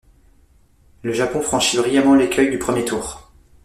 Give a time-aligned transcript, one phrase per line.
[1.03, 3.29] Le Japon franchit brillamment l'écueil du premier tour.